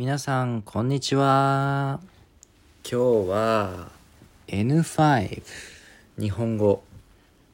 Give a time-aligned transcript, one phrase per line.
[0.00, 2.00] 皆さん、こんにちは。
[2.90, 3.90] 今日は
[4.46, 5.42] N5
[6.18, 6.82] 日本語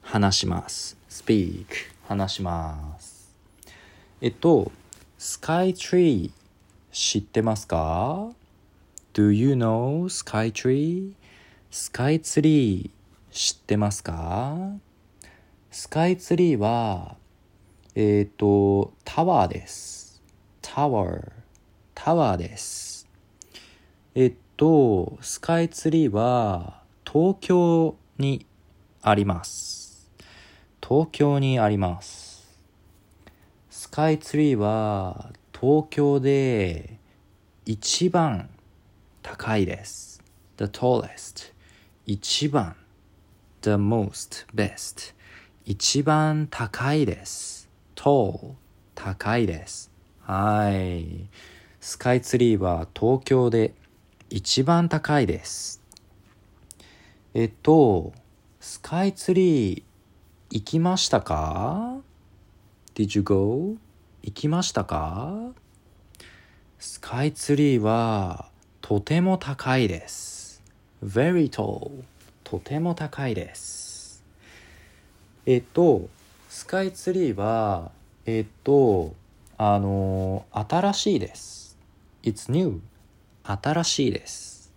[0.00, 0.96] 話します。
[1.10, 1.66] speak
[2.06, 3.34] 話します。
[4.20, 4.70] えっと、
[5.18, 6.30] スカイツリー
[6.92, 8.28] 知ってますか
[9.12, 11.12] ?Do you know スカイツリー
[11.72, 12.90] スカイツリー
[13.32, 14.56] 知ってますか？
[15.72, 17.16] スカイツリーは、
[17.96, 20.22] えっ、と、タワーです。
[20.62, 21.35] タワー。
[22.06, 23.08] タワーです。
[24.14, 28.46] えっと、スカイツリーは東京に
[29.02, 30.08] あります。
[30.80, 32.46] 東京にあります。
[33.70, 37.00] スカイツリーは東京で
[37.64, 38.50] 一番
[39.20, 40.22] 高いです。
[40.58, 41.54] The tallest.
[42.06, 42.76] 一番。
[43.62, 45.12] The most best.
[45.64, 47.68] 一番高いです。
[47.96, 48.52] tall.
[48.94, 49.90] 高いです。
[50.20, 51.28] はい。
[51.88, 53.72] スカイツリーは東京で
[54.28, 55.80] 一番高いです。
[57.32, 58.12] えっと、
[58.58, 59.82] スカイツリー
[60.50, 61.98] 行きましたか
[62.96, 63.76] ?Did you go?
[64.24, 65.32] 行きましたか？
[66.80, 70.64] スカイツリーはとても高いです。
[71.04, 72.02] very tall.
[72.42, 74.24] とても高いです。
[75.46, 76.08] えっと、
[76.48, 77.92] スカイツリーは、
[78.24, 79.14] えっと、
[79.56, 81.55] あの、新しいです。
[82.26, 82.80] It's new.
[83.44, 84.72] 新しいです。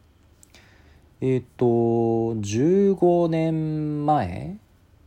[1.20, 4.58] えっと、15年前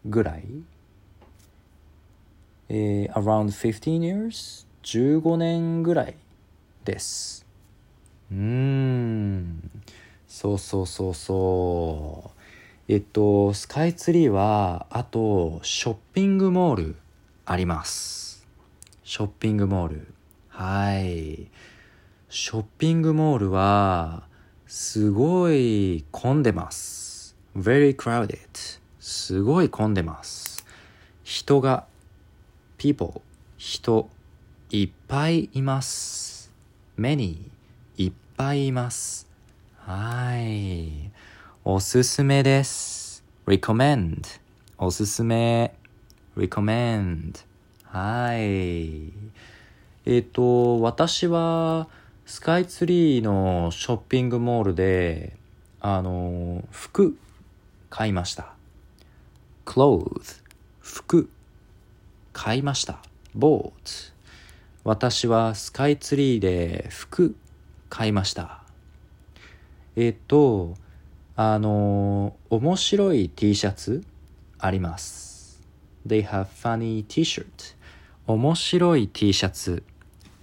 [0.05, 0.45] ぐらい？
[2.69, 4.67] えー around 15 years?
[4.83, 6.17] 15年ぐらい
[6.85, 7.47] です。
[8.33, 9.71] うん。
[10.27, 12.33] そうそうそうそ
[12.89, 12.93] う。
[12.93, 16.97] えっと、スカイツリーは、あと、ショッピングモール
[17.47, 18.45] あります。
[19.05, 20.13] ショッピングモール。
[20.49, 21.47] はい。
[22.35, 24.23] ショッピングモールは、
[24.67, 27.37] すごい混んでます。
[27.55, 28.39] very crowded.
[28.99, 30.65] すごい混んでます。
[31.25, 31.85] 人が、
[32.79, 33.21] people,
[33.59, 34.09] 人、
[34.71, 36.51] いっぱいいます。
[36.99, 37.37] many,
[37.99, 39.29] いっぱいいます。
[39.77, 41.11] はい。
[41.67, 43.23] おすすめです。
[43.47, 44.41] recommend
[44.79, 45.75] おすすめ
[46.35, 47.45] recommend
[47.85, 49.13] はい。
[50.07, 51.89] えっ、と、私は
[52.33, 55.37] スカイツリーのショッピングモールで、
[55.83, 57.19] あの、服
[57.91, 58.55] 買いました。
[59.67, 60.43] clothes
[60.81, 61.29] 服
[62.33, 63.01] 買いました。
[63.37, 64.15] bought
[64.83, 67.37] 私はスカイツリーで服
[67.91, 68.63] 買いました。
[69.95, 70.75] えっ、と、
[71.37, 74.03] あの、面白い T シャツ
[74.59, 75.61] あります。
[76.07, 77.77] They have funny T-shirt.
[78.27, 79.83] 面白い T シャツ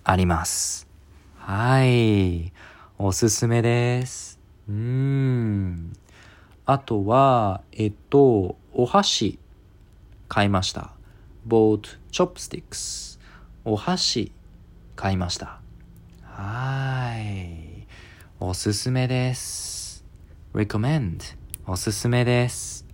[0.04, 0.89] あります。
[1.52, 2.54] はい。
[3.00, 4.40] おすすめです。
[4.70, 5.94] うーん。
[6.68, 9.40] あとは、えっと、お箸
[10.28, 10.92] 買いました。
[11.48, 13.20] bought chopsticks.
[13.66, 14.32] お箸
[14.96, 15.60] 買いました。
[16.22, 17.88] はい。
[18.40, 20.06] おすすめです。
[20.54, 22.86] recommend おすすめです。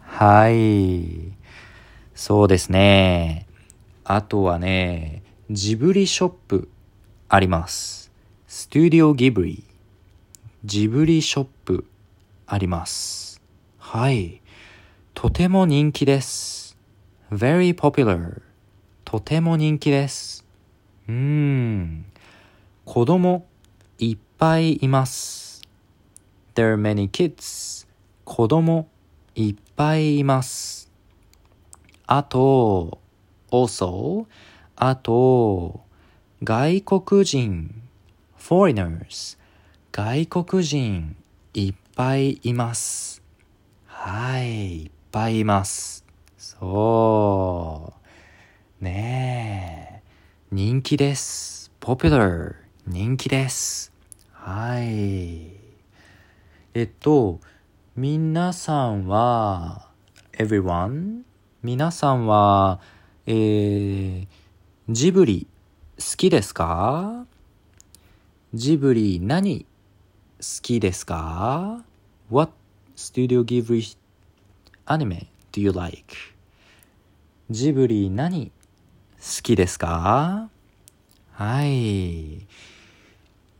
[0.00, 1.34] はい。
[2.16, 3.46] そうですね。
[4.02, 5.22] あとはね、
[5.52, 6.68] ジブリショップ
[7.32, 8.10] あります。
[8.48, 9.62] スタジオギブリ。
[10.64, 11.84] ジブリショップ
[12.44, 13.40] あります。
[13.78, 14.42] はい。
[15.14, 16.76] とても人気です。
[17.30, 18.42] very popular.
[19.04, 20.44] とても人気です。
[21.08, 22.04] うーん。
[22.84, 23.46] 子供
[24.00, 25.62] いっぱいいます。
[26.56, 27.86] There are many kids.
[28.24, 28.88] 子供
[29.36, 30.90] いっぱいいます。
[32.08, 32.98] あと、
[33.52, 34.26] also,
[34.74, 35.88] あと、
[36.42, 37.82] 外国人、
[38.38, 39.36] foreigners,
[39.92, 41.14] 外国人
[41.52, 43.22] いっぱいいます。
[43.84, 46.02] はい、いっぱいいます。
[46.38, 47.92] そ
[48.80, 48.82] う。
[48.82, 50.08] ねえ、
[50.50, 51.70] 人気です。
[51.78, 52.54] popular,
[52.86, 53.92] 人気です。
[54.32, 55.52] はい。
[56.72, 57.38] えっと、
[57.94, 59.90] 皆さんは、
[60.32, 61.20] everyone?
[61.62, 62.80] 皆さんは、
[63.26, 64.26] えー、
[64.88, 65.46] ジブリ
[66.00, 67.26] 好きですか？
[68.54, 69.66] ジブリ何好
[70.62, 71.84] きですか
[72.30, 72.52] ?What
[72.96, 73.98] Studio Ghibli
[74.86, 76.16] anime do you like?
[77.50, 80.48] ジブリ何好きですか？
[81.32, 82.36] はい。
[82.38, 82.46] い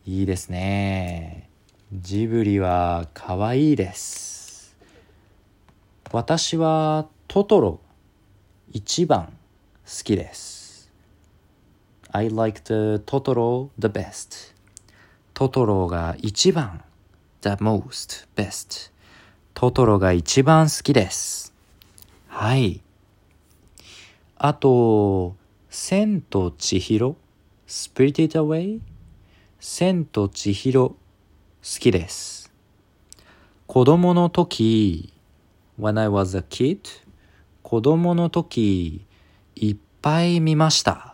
[0.06, 1.46] いですね。
[1.92, 4.74] ジブリは可愛いです。
[6.10, 7.80] 私はトトロ
[8.72, 10.59] 一番好きです。
[12.12, 14.52] I like the Totoro the best.
[15.32, 16.82] トトロが一番
[17.40, 18.90] the most best
[19.54, 21.54] トトロが一番好きです
[22.28, 22.82] はい
[24.36, 25.36] あと
[25.70, 27.16] 千と千尋
[27.66, 28.80] Spirited Away
[29.60, 30.96] 千と千尋好
[31.62, 32.52] きです
[33.66, 35.12] 子供の時
[35.78, 36.80] When I was a kid
[37.62, 39.06] 子供の時
[39.54, 41.09] いっぱい見ました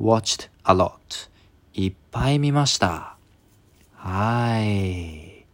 [0.00, 1.30] watched a lot.
[1.74, 3.16] いっぱい見ました。
[3.94, 5.44] はい。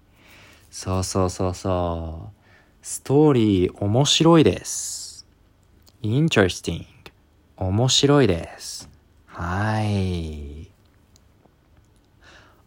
[0.71, 2.33] そうそうそうそう。
[2.83, 5.27] ストーリー面白いです。
[6.03, 6.85] interesting.
[7.57, 8.89] 面白いです。
[9.27, 10.69] はい。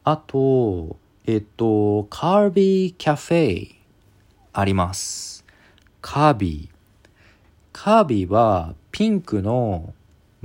[0.04, 3.75] あとえっとカービーキャフェ
[4.54, 5.44] あります。
[6.01, 6.75] カービー
[7.74, 9.94] カービィはピンクの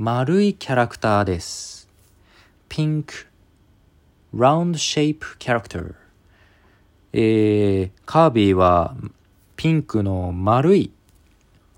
[0.02, 1.86] 丸いキャラクターです。
[2.70, 3.26] ピンク、
[4.34, 5.94] round shape character。
[7.12, 8.96] えー、カービィは
[9.56, 10.90] ピンクの丸い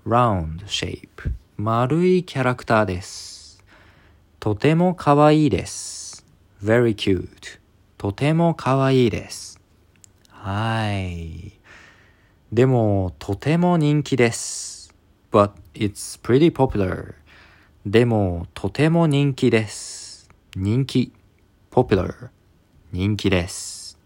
[0.07, 3.61] round shape 丸いキャラクターです。
[4.39, 6.25] とても可愛いです。
[6.63, 7.27] very cute
[7.97, 9.59] とても可愛いです。
[10.29, 11.59] はい。
[12.53, 14.95] でも、とても人気です。
[15.33, 17.15] but it's pretty popular.
[17.85, 20.29] でも、とても人気です。
[20.55, 21.11] 人気。
[21.69, 22.29] popular。
[22.93, 23.97] 人気です。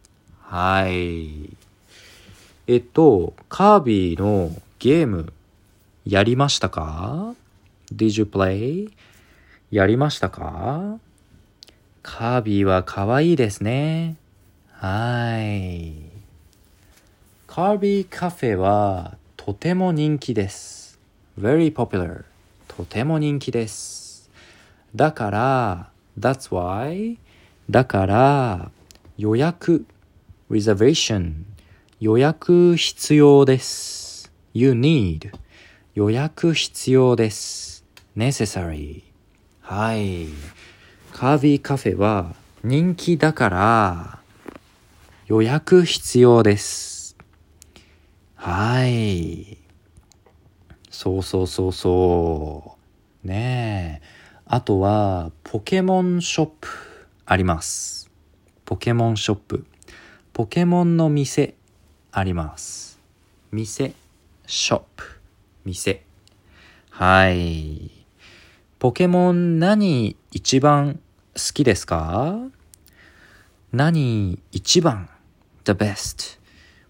[0.42, 1.56] はい。
[2.66, 5.32] えっと、カービィのゲーム、
[6.06, 7.36] やりましたか
[7.94, 8.92] ?Did you play?
[9.70, 10.98] やりましたか？
[12.02, 14.16] カービィは可愛いですね。
[14.72, 15.94] はい。
[17.46, 21.00] カービィカフェはとても人気です。
[21.40, 22.24] very popular
[22.78, 24.30] とても人気です。
[24.96, 25.90] だから
[26.20, 27.18] that's why
[27.72, 28.72] だから
[29.18, 29.88] 予約
[30.52, 31.46] reservation
[32.00, 34.32] 予約必要です。
[34.54, 35.32] you need
[35.96, 37.84] 予約必要です。
[38.16, 39.02] necessary
[39.62, 40.28] はい。
[41.14, 44.20] カービィカフェは人気だから
[45.26, 47.18] 予約必要です。
[48.36, 49.58] はい。
[51.00, 52.76] そうそうそうそ
[53.24, 53.28] う。
[53.28, 54.08] ねえ。
[54.48, 56.70] あとは、ポケモンショップ
[57.24, 58.10] あります。
[58.66, 59.68] ポケモンショップ。
[60.34, 61.54] ポケモンの店
[62.12, 63.00] あります。
[63.52, 63.94] 店、
[64.48, 65.22] ショップ、
[65.66, 66.02] 店。
[66.90, 67.92] はい。
[68.80, 70.96] ポケモン何一番
[71.36, 72.40] 好きですか？
[73.72, 75.10] 何一番
[75.64, 76.40] ?the best？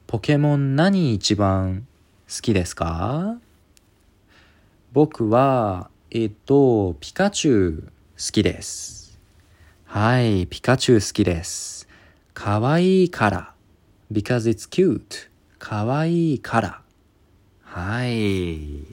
[0.07, 1.85] ポケモン何一番
[2.29, 3.35] 好きですか？
[4.97, 7.91] 僕は、えっと、ピカチュウ好
[8.31, 9.19] きです。
[9.85, 11.87] はい、ピカチュウ好きです。
[12.33, 13.53] かわいいから。
[14.11, 15.29] because it's cute.
[15.59, 16.81] かわいいから。
[17.61, 18.87] はい。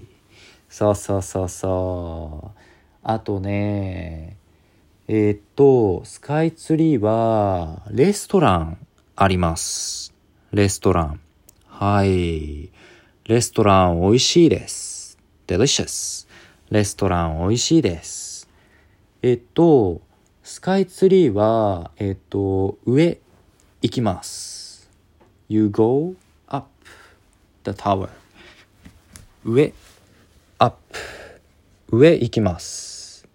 [0.69, 2.61] そうそうそうそう。
[3.03, 4.37] あとね、
[5.09, 8.77] えー、っと、スカイツリーは、レストラン
[9.17, 10.13] あります。
[10.53, 11.21] レストラン。
[11.67, 12.71] はい。
[13.25, 14.94] レストラン美味しいです。
[15.47, 16.27] Delicious.
[16.71, 18.49] レストラン美味しいです。
[19.23, 20.01] えっと
[20.43, 23.19] スカイツリーはえっと上
[23.83, 24.91] 行きます。
[25.49, 26.15] You go
[26.49, 26.69] up
[27.65, 28.09] the tower.
[29.45, 29.73] 上
[30.59, 30.79] up.
[31.91, 33.27] 上行きます。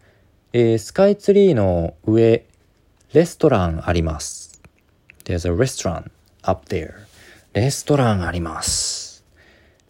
[0.51, 2.45] えー、スカイツリーの上
[3.13, 4.62] レストランあります。
[5.25, 6.10] There's a restaurant
[6.41, 6.93] up there.
[7.53, 9.24] レストランあります。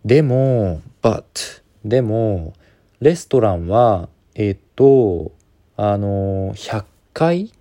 [0.04, 2.54] でも but でも、
[3.00, 5.32] レストランは、えっと、
[5.78, 6.84] あの、100
[7.14, 7.54] 階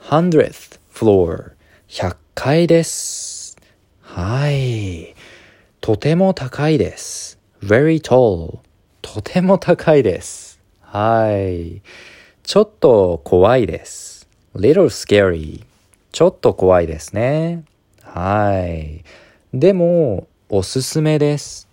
[0.00, 1.52] ?100th floor。
[1.88, 3.56] 100階です。
[4.00, 5.14] はい。
[5.80, 7.38] とても高いです。
[7.62, 8.58] very tall。
[9.02, 10.60] とても高いです。
[10.80, 11.80] はい。
[12.42, 14.28] ちょっと怖いです。
[14.56, 15.64] little scary。
[16.10, 17.64] ちょっと怖いですね。
[18.02, 19.04] はい。
[19.54, 21.67] でも、おすすめです。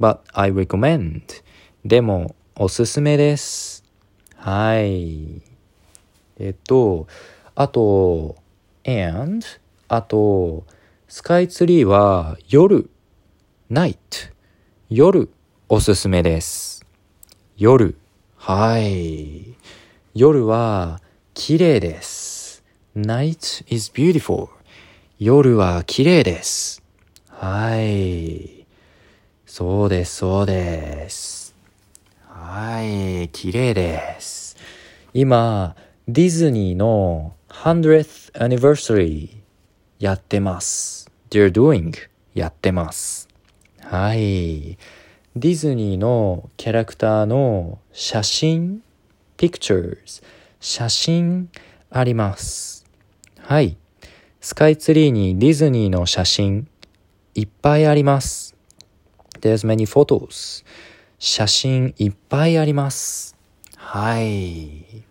[0.00, 1.22] But I recommend.
[1.84, 3.84] でもおすすめです。
[4.36, 5.42] はい。
[6.38, 7.06] えっと
[7.54, 8.36] あと
[8.84, 9.46] and
[9.88, 10.64] あと
[11.06, 12.88] スカイツリーは夜
[13.70, 13.98] night
[14.88, 15.30] 夜
[15.68, 16.84] おすすめです。
[17.56, 17.96] 夜。
[18.36, 19.54] はい。
[20.14, 21.00] 夜は
[21.34, 22.64] 綺麗です。
[22.96, 24.48] Night is beautiful
[25.18, 26.82] 夜は綺麗です。
[27.28, 28.59] はい。
[29.52, 31.56] そうです、そうです。
[32.28, 34.56] はい、綺麗です。
[35.12, 35.74] 今、
[36.06, 39.28] ディズニーの 100th anniversary
[39.98, 41.10] やってます。
[41.30, 41.92] They're doing
[42.32, 43.28] やってます。
[43.80, 44.78] はい。
[45.34, 48.84] ディズニーのキャラクターの写真
[49.36, 50.22] pictures
[50.60, 51.50] 写真
[51.90, 52.86] あります。
[53.40, 53.76] はい。
[54.40, 56.68] スカイツリーにディズニーの写真
[57.34, 58.49] いっぱいあります。
[59.40, 60.64] There's many photos.
[61.18, 63.36] 写真いっぱいあります。
[63.76, 65.04] はい。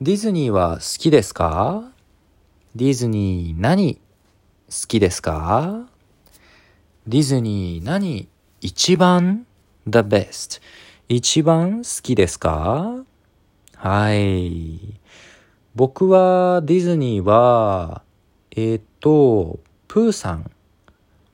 [0.00, 1.90] ディズニーは好きですか？
[2.74, 4.00] ディズニー何好
[4.88, 5.88] きですか？
[7.06, 8.28] ディズニー何
[8.60, 9.46] 一番
[9.86, 10.60] ?the best
[11.08, 13.04] 一番好きですか？
[13.76, 15.00] はい。
[15.74, 18.02] 僕はディズニーは、
[18.50, 20.50] えっ、ー、と、プーさん。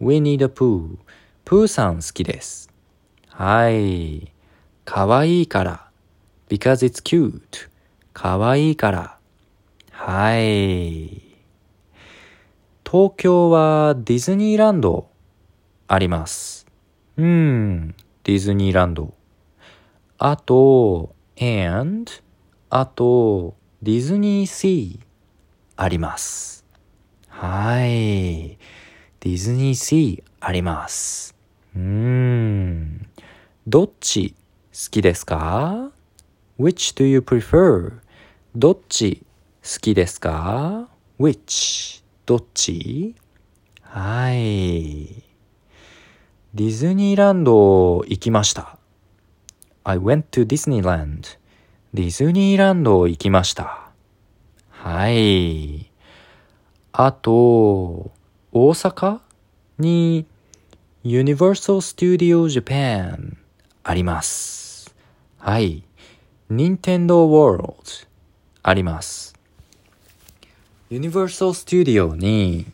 [0.01, 0.53] Winnie the Pooh。
[0.53, 0.99] プー
[1.51, 2.71] プーさん好きです。
[3.27, 4.31] はい。
[4.85, 5.91] かわいいから。
[6.49, 7.69] because it's cute.
[8.13, 9.19] かわいいから。
[9.91, 11.23] はい。
[12.89, 15.09] 東京はディズニーランド
[15.89, 16.69] あります。
[17.17, 19.13] うん、ディズニーランド。
[20.19, 22.13] あと、and
[22.69, 25.05] あと、ディズニーシー
[25.75, 26.65] あります。
[27.27, 27.89] はい。
[27.89, 31.40] ディズニーシーあります。
[31.77, 33.07] うーん。
[33.67, 34.35] どっち
[34.73, 35.91] 好きですか
[36.59, 38.01] ?Which do you prefer?
[38.55, 39.25] どっち
[39.63, 42.03] 好きですか ?Which?
[42.27, 43.15] どっち？
[43.83, 45.23] はい。
[46.53, 48.79] ディズニーランド行きました。
[49.85, 51.39] I went to Disneyland.
[51.95, 53.91] ディズニーランド行きました。
[54.71, 55.91] はい。
[56.93, 58.11] あと、
[58.53, 59.21] 大阪
[59.79, 60.27] に
[61.03, 63.39] Universal Studio Japan
[63.83, 64.95] あります。
[65.39, 65.83] はい。
[66.51, 68.07] Nintendo World
[68.63, 69.35] あります。
[70.91, 72.67] Universal Studio に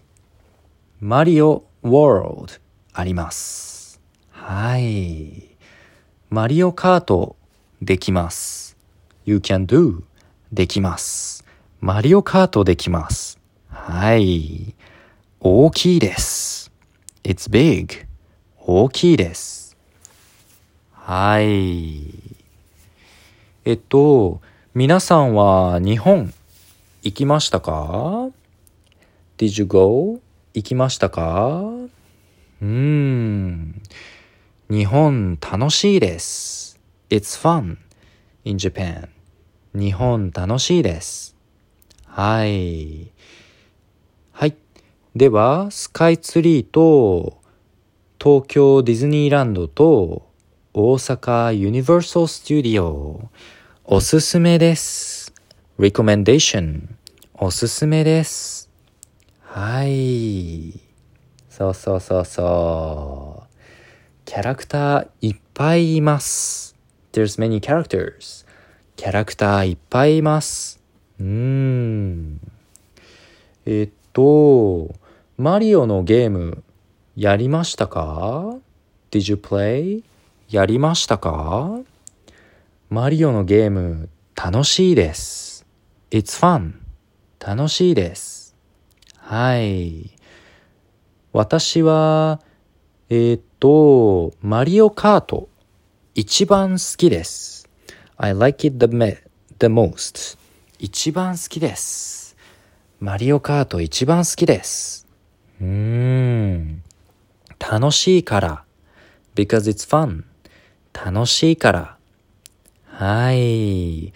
[0.98, 2.58] マリオ World
[2.92, 4.00] あります。
[4.32, 5.56] はい。
[6.28, 7.36] マリオカート
[7.80, 8.76] できます。
[9.24, 10.02] You can do
[10.52, 11.44] できます。
[11.80, 13.38] マリオカートできます。
[13.68, 14.74] はい。
[15.38, 16.72] 大きいです。
[17.22, 18.05] It's big
[18.68, 19.76] 大きいです。
[20.90, 22.02] はい。
[23.64, 24.40] えっと、
[24.74, 26.34] 皆さんは日本
[27.02, 28.28] 行きましたか
[29.38, 30.20] ?Did you go?
[30.52, 31.62] 行きましたか？
[32.60, 33.80] うん。
[34.68, 36.80] 日本楽しいです。
[37.08, 37.76] It's fun
[38.42, 39.10] in Japan.
[39.74, 41.36] 日本楽しいです。
[42.04, 43.12] はい。
[44.32, 44.56] はい。
[45.14, 47.45] では、スカイツリーと
[48.26, 50.26] 東京ディズニーランドと
[50.74, 53.30] 大阪ユニバーサル・スタジオ
[53.84, 55.32] おすすめです。
[55.78, 56.88] recommendation
[57.34, 58.68] おすすめです。
[59.42, 60.72] はい。
[61.48, 63.48] そうそうそうそう。
[64.24, 66.74] キャラクターいっぱいいます。
[67.12, 68.44] There's many characters.
[68.96, 70.80] キャラクターいっぱいいます。
[71.20, 72.40] うーん。
[73.66, 74.92] えっと、
[75.38, 76.64] マリオのゲーム
[77.16, 78.58] やりましたか
[79.10, 80.04] ?Did you play?
[80.50, 81.80] やりましたか？
[82.90, 85.64] マリオのゲーム楽しいです。
[86.10, 86.74] It's fun.
[87.40, 88.54] 楽しいです。
[89.16, 90.10] はい。
[91.32, 92.42] 私は、
[93.08, 95.48] えー、っと、マリオカート
[96.14, 97.66] 一番好きです。
[98.18, 98.92] I like it the,
[99.58, 100.36] the most.
[100.78, 102.36] 一番好きです。
[103.00, 105.06] マリオカート一番好きです。
[105.62, 106.82] うーん。
[107.58, 108.66] 楽しいから。
[109.36, 110.24] because it's fun.
[110.92, 111.96] 楽しいから。
[112.86, 114.12] はい。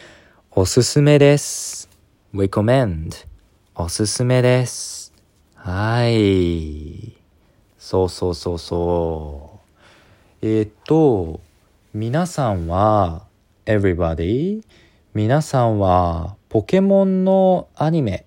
[0.50, 1.88] おすすめです。
[2.35, 3.26] recommend.
[3.75, 5.12] おすすめです。
[5.54, 7.12] はい。
[7.78, 9.61] そうそうそうそ
[10.42, 10.47] う。
[10.47, 11.40] えー、っと、
[11.92, 13.26] 皆さんは、
[13.66, 14.62] everybody?
[15.12, 18.25] 皆さんはポケモンのアニメ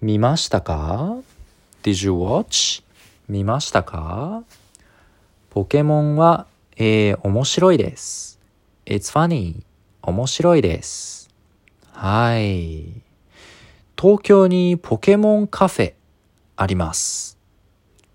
[0.00, 1.16] 見ましたか
[1.82, 2.84] ?Did you watch?
[3.28, 4.44] 見ましたか？
[5.50, 8.38] ポケモンは、えー、面白いです。
[8.86, 9.62] It's funny.
[10.02, 11.30] 面白いです。
[11.92, 13.02] はい。
[13.98, 15.94] 東京にポケモンカフェ
[16.56, 17.38] あります。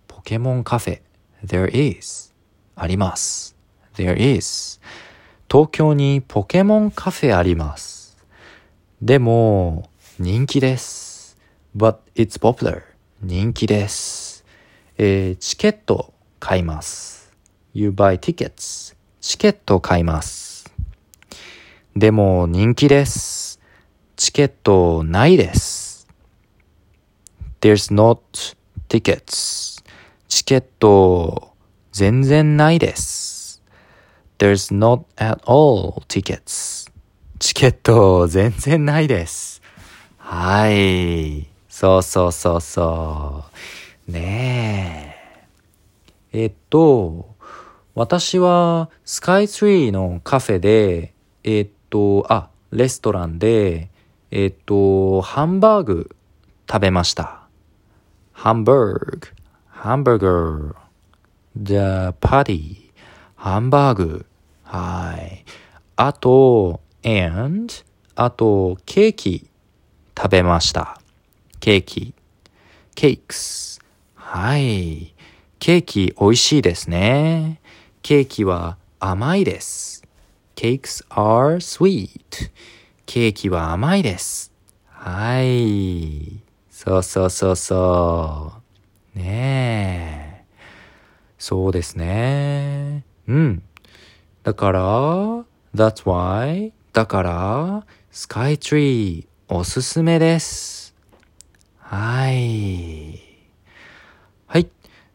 [0.08, 1.01] ポケモンカフェ
[1.44, 2.34] There is
[2.75, 3.56] あります。
[3.96, 4.80] There is
[5.50, 8.18] 東京にポケモンカフェあります。
[9.01, 9.89] でも、
[10.20, 11.38] 人気です。
[11.75, 12.84] But it's popular.
[13.24, 14.29] 人気です。
[15.01, 17.32] えー、チケット買います。
[17.74, 18.98] You buy tickets.
[19.22, 20.70] チケット買います。
[21.96, 23.62] でも人気です。
[24.18, 26.06] チケットないです。
[27.62, 28.20] There's not
[28.89, 29.82] tickets.
[30.27, 31.53] チケット
[31.94, 33.63] 全然ないです。
[34.38, 36.91] There's not at all tickets.
[37.39, 39.62] チケット全然ないです。
[40.18, 41.48] はい。
[41.70, 43.88] そうそうそうそう。
[44.10, 45.16] ね
[46.32, 46.44] え。
[46.44, 47.36] えっと、
[47.96, 51.13] 私はスカイツリーのカフェで、
[51.44, 53.89] えっと、あ、レストランで、
[54.32, 56.16] えっと、ハンバーグ
[56.70, 57.42] 食べました。
[58.32, 59.20] ハンバーグ、
[59.68, 62.92] ハンバーガー、the party、
[63.36, 64.25] ハンバーグ、
[64.63, 65.46] はい。
[65.96, 67.74] あと、and、
[68.16, 69.50] あと、ケーキ
[70.18, 71.00] 食べました。
[71.60, 72.13] ケーキ、
[72.96, 73.79] ケークス、
[74.32, 75.16] はい。
[75.58, 77.60] ケーキ美味しいですね。
[78.04, 80.04] ケーキは甘いです。
[80.56, 82.52] Cakes are sweet.
[83.08, 84.54] ケーキは甘いです。
[84.86, 86.44] はい。
[86.70, 88.54] そうそうそうそ
[89.16, 89.18] う。
[89.18, 90.62] ねえ。
[91.40, 93.04] そうですね。
[93.28, 93.64] うん。
[94.44, 94.82] だから、
[95.74, 100.94] that's why, だから、スカイツリーおすすめです。
[101.80, 103.29] はい。
[104.51, 104.68] はい。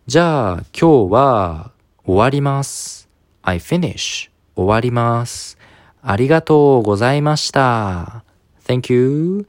[0.06, 1.72] じゃあ、今日は
[2.04, 3.08] 終わります。
[3.42, 4.30] I finish.
[4.54, 5.58] 終わります。
[6.02, 8.22] ありがとうございました。
[8.64, 9.48] Thank you.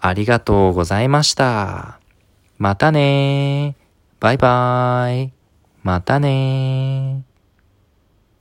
[0.00, 2.00] ありがとうございました。
[2.56, 3.76] またね
[4.20, 5.30] バイバイ。
[5.82, 7.22] またね